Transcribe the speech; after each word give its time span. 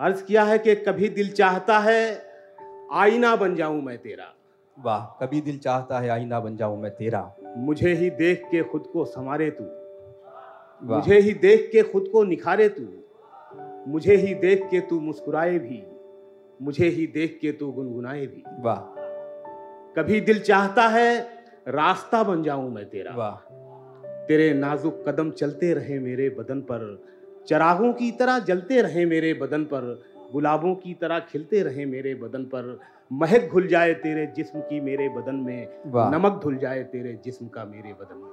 अर्ज़ 0.00 0.24
किया 0.24 0.44
है 0.44 0.58
कि 0.58 0.74
कभी 0.74 1.08
दिल 1.08 1.32
चाहता 1.32 1.78
है 1.78 2.22
आईना 2.92 3.36
बन 3.36 3.54
जाऊँ 3.54 3.82
मैं 3.82 3.98
तेरा। 3.98 4.34
वाह 4.78 5.06
कभी 5.06 5.40
दिल 5.40 5.58
चाहता 5.58 5.98
है 5.98 6.08
आईना 6.08 6.40
बन 6.40 6.56
जाऊँ 6.56 6.82
मैं 6.82 6.90
तेरा। 6.90 7.34
मुझे 7.56 7.94
ही 7.94 8.10
देख 8.10 8.42
के 8.50 8.62
खुद 8.62 8.86
को 8.92 9.04
संवारे 9.04 9.56
तू। 9.60 9.64
मुझे 10.82 11.20
ही 11.20 11.34
देख 11.34 11.68
के 11.72 11.82
खुद 11.82 12.08
को 12.12 12.24
निखारे 12.24 12.68
तू। 12.68 12.88
मुझे 13.90 14.16
ही 14.16 14.34
देख 14.34 14.68
के 14.70 14.80
तू 14.80 15.00
मुस्कुराए 15.00 15.58
भी। 15.58 15.82
मुझे 16.62 16.88
ही 16.88 17.06
देख 17.06 17.38
के 17.42 17.52
तू 17.52 17.72
गुनगुनाए 17.72 18.26
भी। 18.26 18.44
वाह। 18.60 18.80
कभी 19.96 20.20
दिल 20.20 20.40
चाहता 20.40 20.88
है 20.88 21.28
रास्ता 21.68 22.22
बन 22.22 22.42
जाऊँ 22.42 22.70
मैं 22.70 22.90
तेरा। 22.90 23.16
वाह। 23.16 23.36
तेरे 24.26 24.54
नाजुक 24.54 25.04
कदम 25.08 25.30
चलते 25.30 25.74
रहे 25.74 25.98
मेरे 25.98 26.28
बदन 26.28 26.60
पर। 26.60 27.10
चरागों 27.50 27.92
की 27.92 28.10
तरह 28.10 28.38
जलते 28.38 28.80
रहे 28.82 29.04
मेरे 29.04 29.34
बदन 29.34 29.64
पर 29.64 30.02
गुलाबों 30.32 30.74
की 30.74 30.94
तरह 30.94 31.18
खिलते 31.18 31.62
रहे 31.62 31.84
मेरे 31.84 32.14
बदन 32.14 32.44
पर। 32.44 32.78
महक 33.12 33.48
घुल 33.52 33.66
जाए 33.66 33.94
तेरे 33.94 34.26
जिस्म 34.26 34.60
की 34.60 34.80
मेरे 34.80 35.08
बदन 35.08 35.34
में 35.34 35.68
नमक 35.86 36.40
धुल 36.42 36.56
जाए 36.56 36.82
तेरे 36.82 37.20
जिस्म 37.24 37.46
का 37.48 37.64
मेरे 37.64 37.92
बदन 37.92 38.16
में। 38.16 38.30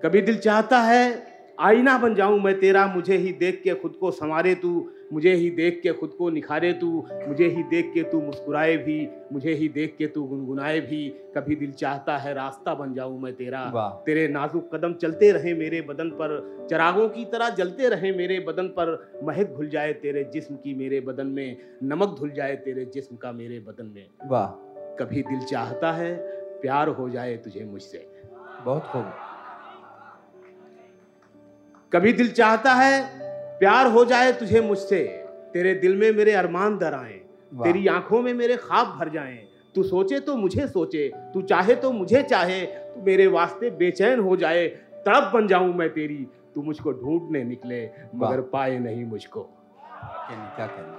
कभी 0.00 0.22
दिल 0.22 0.38
चाहता 0.38 0.78
है 0.78 1.33
आईना 1.60 1.98
बन 1.98 2.14
जाऊँ 2.14 2.40
मैं 2.40 2.60
तेरा 2.60 2.86
मुझे 2.86 3.16
ही 3.16 3.32
देख 3.32 3.60
के 3.64 3.74
खुद 3.74 3.92
को 3.92 4.10
संवारे 4.10 4.54
तू 4.54 4.90
मुझे 5.12 5.34
ही 5.34 5.50
देख 5.50 5.80
के 5.82 5.92
खुद 5.92 6.10
को 6.10 6.30
निखारे 6.30 6.72
तू 6.72 7.06
मुझे 7.28 7.46
ही 7.46 7.62
देख 7.62 7.90
के 7.94 8.02
तू 8.02 8.20
मुस्कुराए 8.20 8.76
भी 8.76 9.08
मुझे 9.32 9.54
ही 9.54 9.68
देख 9.68 9.94
के 9.98 10.06
तू 10.06 10.24
गुनगुनाए 10.24 10.80
भी 10.80 11.08
कभी 11.08 11.56
दिल 11.56 11.72
चाहता 11.72 12.16
है 12.16 12.34
रास्ता 12.34 12.74
बन 12.74 12.94
जाऊँ 12.94 13.20
मैं 13.20 13.32
तेरा। 13.32 13.60
तेरे 14.06 14.28
नाजुक 14.28 14.74
कदम 14.74 14.92
चलते 14.92 15.30
रहे 15.32 15.54
मेरे 15.54 15.80
बदन 15.80 16.08
पर 16.08 16.66
चरागों 16.70 17.08
की 17.08 17.24
तरह 17.24 17.48
जलते 17.50 17.88
रहे 17.88 18.12
मेरे 18.12 18.40
बदन 18.40 18.68
पर 18.68 19.20
महक 19.24 19.50
घुल 19.50 19.68
जाए 19.68 19.92
तेरे 19.92 20.24
जिस्म 20.24 20.54
की 20.54 20.74
मेरे 20.74 21.00
बदन 21.00 21.26
में 21.26 21.56
नमक 21.82 22.16
धुल 22.18 22.30
जाए 22.30 22.56
तेरे 22.56 22.84
जिस्म 22.84 23.16
का 23.16 23.32
मेरे 23.32 23.58
बदन 23.58 23.86
में। 23.86 24.06
वाह। 24.26 24.46
कभी 24.96 25.22
दिल 25.22 25.40
चाहता 25.40 25.92
है 25.92 26.16
प्यार 26.60 26.88
हो 26.88 27.08
जाए 27.10 27.36
तुझे 27.36 27.64
मुझसे। 27.64 28.06
बहुत 28.64 28.82
खूब। 28.82 29.12
कभी 31.94 32.12
दिल 32.12 32.30
चाहता 32.32 32.72
है 32.72 33.02
प्यार 33.58 33.86
हो 33.86 34.04
जाए 34.04 34.32
तुझे 34.32 34.60
मुझसे 34.60 35.02
तेरे 35.52 35.74
दिल 35.74 35.96
में 35.96 36.10
मेरे 36.12 36.32
अरमान 36.32 36.78
दर 36.78 36.94
आए 36.94 37.20
तेरी 37.62 37.86
आँखों 37.86 38.22
में 38.22 38.32
मेरे 38.34 38.56
ख्वाब 38.56 38.86
भर 38.98 39.08
जाएँ। 39.08 39.36
तू 39.74 39.82
सोचे 39.82 40.18
तो 40.20 40.36
मुझे 40.36 40.66
सोचे 40.66 41.08
तू 41.34 41.42
चाहे 41.42 41.74
तो 41.74 41.92
मुझे 41.92 42.22
चाहे 42.22 42.60
तू 42.66 43.02
मेरे 43.02 43.26
वास्ते 43.26 43.70
बेचैन 43.70 44.20
हो 44.20 44.36
जाए 44.36 44.66
तड़प 45.06 45.30
बन 45.34 45.46
जाऊँ 45.48 45.74
मैं 45.74 45.88
तेरी 45.90 46.26
तू 46.54 46.62
मुझको 46.62 46.92
ढूँढने 46.92 47.44
निकले 47.44 47.80
मगर 48.14 48.40
पाए 48.52 48.78
नहीं 48.78 49.04
मुझको। 49.04 49.42
क्या 49.42 50.66
कहना? 50.66 50.98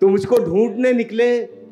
तू 0.00 0.08
मुझको 0.08 0.38
ढूँढने 0.38 0.92
निकले 0.92 1.28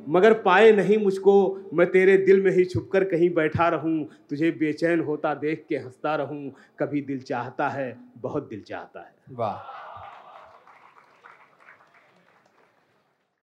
मगर 0.09 0.33
पाए 0.33 0.73
नहीं 0.73 0.99
मुझको, 0.99 1.61
मैं 1.75 1.91
तेरे 1.91 2.17
दिल 2.17 2.43
में 2.43 2.51
ही 2.51 2.65
छुप 2.65 2.91
कर 2.93 3.05
कहीं 3.05 3.35
बैठा 3.35 3.69
रहूँ। 3.69 4.09
तुझे 4.31 4.51
बेचैन 4.51 5.01
होता 5.01 5.35
देख 5.35 5.67
के 5.69 5.77
हंसता 5.77 6.17
रहूँ। 6.17 6.53
कभी 6.79 7.03
दिल 7.03 7.21
चाहता 7.21 7.69
है, 7.69 7.99
बहुत 8.19 8.49
दिल 8.49 8.61
चाहता 8.61 9.01
है। 9.01 9.15
वाह। 9.31 9.92